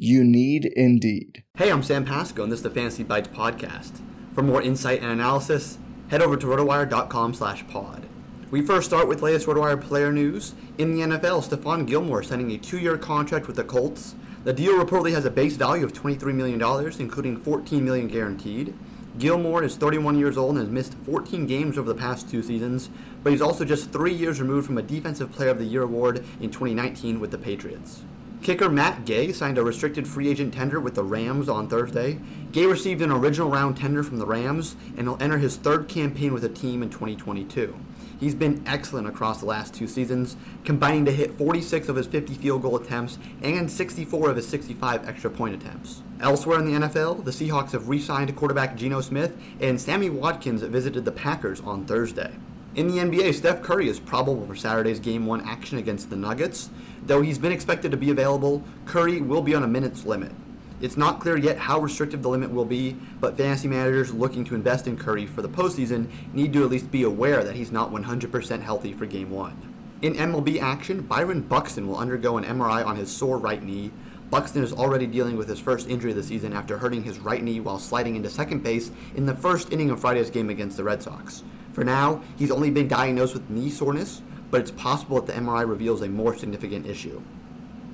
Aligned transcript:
You 0.00 0.22
need 0.22 0.64
Indeed. 0.76 1.42
Hey, 1.56 1.72
I'm 1.72 1.82
Sam 1.82 2.04
Pasco, 2.04 2.44
and 2.44 2.52
this 2.52 2.60
is 2.60 2.62
the 2.62 2.70
Fantasy 2.70 3.02
Bites 3.02 3.26
podcast. 3.26 4.00
For 4.32 4.44
more 4.44 4.62
insight 4.62 5.02
and 5.02 5.10
analysis, 5.10 5.76
head 6.06 6.22
over 6.22 6.36
to 6.36 6.46
rotowire.com 6.46 7.34
slash 7.34 7.66
pod. 7.66 8.06
We 8.52 8.62
first 8.62 8.86
start 8.86 9.08
with 9.08 9.22
latest 9.22 9.48
RotoWire 9.48 9.80
player 9.82 10.12
news. 10.12 10.54
In 10.78 10.94
the 10.94 11.00
NFL, 11.00 11.42
Stephon 11.48 11.84
Gilmore 11.84 12.22
signing 12.22 12.52
a 12.52 12.58
two-year 12.58 12.96
contract 12.96 13.48
with 13.48 13.56
the 13.56 13.64
Colts. 13.64 14.14
The 14.44 14.52
deal 14.52 14.74
reportedly 14.74 15.10
has 15.14 15.24
a 15.24 15.32
base 15.32 15.56
value 15.56 15.84
of 15.84 15.92
$23 15.92 16.32
million, 16.32 16.62
including 17.00 17.36
14 17.36 17.84
million 17.84 18.06
guaranteed. 18.06 18.74
Gilmore 19.18 19.64
is 19.64 19.74
31 19.74 20.16
years 20.16 20.38
old 20.38 20.50
and 20.50 20.60
has 20.60 20.70
missed 20.72 20.94
14 21.06 21.44
games 21.48 21.76
over 21.76 21.92
the 21.92 21.98
past 21.98 22.30
two 22.30 22.44
seasons, 22.44 22.88
but 23.24 23.32
he's 23.32 23.42
also 23.42 23.64
just 23.64 23.90
three 23.90 24.14
years 24.14 24.40
removed 24.40 24.68
from 24.68 24.78
a 24.78 24.82
Defensive 24.82 25.32
Player 25.32 25.50
of 25.50 25.58
the 25.58 25.64
Year 25.64 25.82
award 25.82 26.24
in 26.40 26.52
2019 26.52 27.18
with 27.18 27.32
the 27.32 27.38
Patriots. 27.38 28.02
Kicker 28.42 28.68
Matt 28.68 29.04
Gay 29.04 29.32
signed 29.32 29.58
a 29.58 29.64
restricted 29.64 30.06
free 30.06 30.28
agent 30.28 30.54
tender 30.54 30.78
with 30.78 30.94
the 30.94 31.02
Rams 31.02 31.48
on 31.48 31.68
Thursday. 31.68 32.18
Gay 32.52 32.66
received 32.66 33.02
an 33.02 33.10
original 33.10 33.50
round 33.50 33.76
tender 33.76 34.02
from 34.02 34.18
the 34.18 34.26
Rams 34.26 34.76
and 34.96 35.08
will 35.08 35.20
enter 35.20 35.38
his 35.38 35.56
third 35.56 35.88
campaign 35.88 36.32
with 36.32 36.42
the 36.42 36.48
team 36.48 36.82
in 36.82 36.88
2022. 36.88 37.76
He's 38.18 38.34
been 38.34 38.62
excellent 38.66 39.06
across 39.06 39.40
the 39.40 39.46
last 39.46 39.74
two 39.74 39.86
seasons, 39.86 40.36
combining 40.64 41.04
to 41.04 41.12
hit 41.12 41.36
46 41.36 41.88
of 41.88 41.96
his 41.96 42.06
50 42.06 42.34
field 42.34 42.62
goal 42.62 42.76
attempts 42.76 43.18
and 43.42 43.70
64 43.70 44.30
of 44.30 44.36
his 44.36 44.48
65 44.48 45.06
extra 45.06 45.30
point 45.30 45.54
attempts. 45.54 46.02
Elsewhere 46.20 46.60
in 46.60 46.64
the 46.64 46.86
NFL, 46.86 47.24
the 47.24 47.30
Seahawks 47.30 47.72
have 47.72 47.88
re 47.88 48.00
signed 48.00 48.34
quarterback 48.36 48.76
Geno 48.76 49.00
Smith, 49.00 49.36
and 49.60 49.80
Sammy 49.80 50.10
Watkins 50.10 50.62
visited 50.62 51.04
the 51.04 51.12
Packers 51.12 51.60
on 51.60 51.84
Thursday. 51.84 52.32
In 52.74 52.86
the 52.86 52.98
NBA, 52.98 53.34
Steph 53.34 53.62
Curry 53.62 53.88
is 53.88 53.98
probable 53.98 54.46
for 54.46 54.54
Saturday's 54.54 55.00
Game 55.00 55.24
1 55.24 55.40
action 55.40 55.78
against 55.78 56.10
the 56.10 56.16
Nuggets. 56.16 56.68
Though 57.06 57.22
he's 57.22 57.38
been 57.38 57.50
expected 57.50 57.90
to 57.90 57.96
be 57.96 58.10
available, 58.10 58.62
Curry 58.84 59.22
will 59.22 59.40
be 59.40 59.54
on 59.54 59.62
a 59.62 59.66
minutes 59.66 60.04
limit. 60.04 60.32
It's 60.80 60.96
not 60.96 61.18
clear 61.18 61.38
yet 61.38 61.56
how 61.58 61.80
restrictive 61.80 62.22
the 62.22 62.28
limit 62.28 62.52
will 62.52 62.66
be, 62.66 62.94
but 63.20 63.38
fantasy 63.38 63.68
managers 63.68 64.12
looking 64.12 64.44
to 64.44 64.54
invest 64.54 64.86
in 64.86 64.98
Curry 64.98 65.26
for 65.26 65.40
the 65.40 65.48
postseason 65.48 66.08
need 66.34 66.52
to 66.52 66.62
at 66.62 66.70
least 66.70 66.90
be 66.90 67.02
aware 67.02 67.42
that 67.42 67.56
he's 67.56 67.72
not 67.72 67.90
100% 67.90 68.62
healthy 68.62 68.92
for 68.92 69.06
Game 69.06 69.30
1. 69.30 69.74
In 70.02 70.14
MLB 70.14 70.60
action, 70.60 71.00
Byron 71.00 71.40
Buxton 71.40 71.88
will 71.88 71.96
undergo 71.96 72.36
an 72.36 72.44
MRI 72.44 72.84
on 72.86 72.96
his 72.96 73.10
sore 73.10 73.38
right 73.38 73.62
knee. 73.62 73.90
Buxton 74.30 74.62
is 74.62 74.74
already 74.74 75.06
dealing 75.06 75.36
with 75.38 75.48
his 75.48 75.58
first 75.58 75.88
injury 75.88 76.10
of 76.10 76.16
the 76.16 76.22
season 76.22 76.52
after 76.52 76.78
hurting 76.78 77.02
his 77.02 77.18
right 77.18 77.42
knee 77.42 77.60
while 77.60 77.78
sliding 77.78 78.14
into 78.14 78.28
second 78.28 78.62
base 78.62 78.92
in 79.16 79.26
the 79.26 79.34
first 79.34 79.72
inning 79.72 79.90
of 79.90 80.00
Friday's 80.00 80.30
game 80.30 80.50
against 80.50 80.76
the 80.76 80.84
Red 80.84 81.02
Sox. 81.02 81.42
For 81.78 81.84
now, 81.84 82.22
he's 82.36 82.50
only 82.50 82.72
been 82.72 82.88
diagnosed 82.88 83.34
with 83.34 83.50
knee 83.50 83.70
soreness, 83.70 84.20
but 84.50 84.60
it's 84.60 84.72
possible 84.72 85.20
that 85.20 85.32
the 85.32 85.40
MRI 85.40 85.64
reveals 85.64 86.02
a 86.02 86.08
more 86.08 86.36
significant 86.36 86.86
issue. 86.86 87.22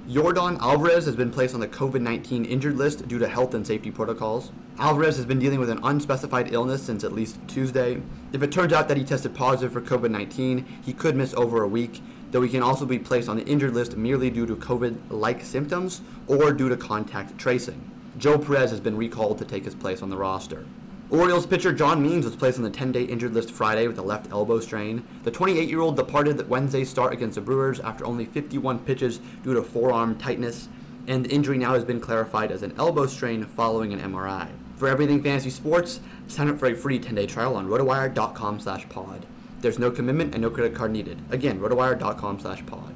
Yordan 0.08 0.58
Alvarez 0.58 1.04
has 1.04 1.16
been 1.16 1.30
placed 1.30 1.52
on 1.52 1.60
the 1.60 1.68
COVID 1.68 2.00
19 2.00 2.46
injured 2.46 2.78
list 2.78 3.06
due 3.06 3.18
to 3.18 3.28
health 3.28 3.52
and 3.52 3.66
safety 3.66 3.90
protocols. 3.90 4.52
Alvarez 4.78 5.18
has 5.18 5.26
been 5.26 5.38
dealing 5.38 5.60
with 5.60 5.68
an 5.68 5.80
unspecified 5.82 6.54
illness 6.54 6.82
since 6.82 7.04
at 7.04 7.12
least 7.12 7.38
Tuesday. 7.46 8.00
If 8.32 8.42
it 8.42 8.50
turns 8.50 8.72
out 8.72 8.88
that 8.88 8.96
he 8.96 9.04
tested 9.04 9.34
positive 9.34 9.74
for 9.74 9.82
COVID 9.82 10.10
19, 10.10 10.64
he 10.82 10.94
could 10.94 11.14
miss 11.14 11.34
over 11.34 11.62
a 11.62 11.68
week, 11.68 12.00
though 12.30 12.40
he 12.40 12.48
can 12.48 12.62
also 12.62 12.86
be 12.86 12.98
placed 12.98 13.28
on 13.28 13.36
the 13.36 13.44
injured 13.44 13.74
list 13.74 13.98
merely 13.98 14.30
due 14.30 14.46
to 14.46 14.56
COVID 14.56 14.96
like 15.10 15.44
symptoms 15.44 16.00
or 16.26 16.54
due 16.54 16.70
to 16.70 16.76
contact 16.78 17.36
tracing. 17.36 17.90
Joe 18.16 18.38
Perez 18.38 18.70
has 18.70 18.80
been 18.80 18.96
recalled 18.96 19.36
to 19.40 19.44
take 19.44 19.66
his 19.66 19.74
place 19.74 20.00
on 20.00 20.08
the 20.08 20.16
roster. 20.16 20.64
Orioles 21.10 21.46
pitcher 21.46 21.72
John 21.72 22.02
Means 22.02 22.24
was 22.24 22.34
placed 22.34 22.56
on 22.56 22.64
the 22.64 22.70
10-day 22.70 23.04
injured 23.04 23.34
list 23.34 23.50
Friday 23.50 23.86
with 23.86 23.98
a 23.98 24.02
left 24.02 24.32
elbow 24.32 24.58
strain. 24.58 25.04
The 25.22 25.30
28-year-old 25.30 25.96
departed 25.96 26.38
that 26.38 26.48
Wednesday's 26.48 26.88
start 26.88 27.12
against 27.12 27.34
the 27.34 27.42
Brewers 27.42 27.78
after 27.80 28.06
only 28.06 28.24
51 28.24 28.80
pitches 28.80 29.20
due 29.42 29.52
to 29.54 29.62
forearm 29.62 30.16
tightness, 30.16 30.68
and 31.06 31.24
the 31.24 31.30
injury 31.30 31.58
now 31.58 31.74
has 31.74 31.84
been 31.84 32.00
clarified 32.00 32.50
as 32.50 32.62
an 32.62 32.74
elbow 32.78 33.06
strain 33.06 33.44
following 33.44 33.92
an 33.92 34.00
MRI. 34.00 34.48
For 34.76 34.88
everything 34.88 35.22
fantasy 35.22 35.50
sports, 35.50 36.00
sign 36.26 36.48
up 36.48 36.58
for 36.58 36.66
a 36.66 36.74
free 36.74 36.98
10-day 36.98 37.26
trial 37.26 37.54
on 37.54 37.68
rotowire.com 37.68 38.60
slash 38.60 38.88
pod. 38.88 39.26
There's 39.60 39.78
no 39.78 39.90
commitment 39.90 40.34
and 40.34 40.42
no 40.42 40.50
credit 40.50 40.74
card 40.74 40.90
needed. 40.90 41.18
Again, 41.30 41.60
rotowire.com/pod. 41.60 42.93